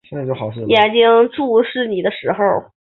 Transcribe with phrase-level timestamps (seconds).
[0.67, 2.41] 眼睛注视你的时候